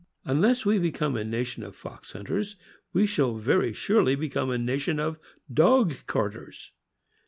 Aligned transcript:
Unless 0.25 0.65
we 0.65 0.79
become 0.79 1.15
a 1.15 1.23
nation 1.23 1.61
of 1.61 1.75
fox 1.75 2.13
hunters, 2.13 2.55
we 2.91 3.05
shall 3.05 3.35
very 3.37 3.71
surely 3.71 4.15
become 4.15 4.49
a 4.49 4.57
nation 4.57 4.99
of 4.99 5.19
dog 5.53 5.93
carters. 6.07 6.71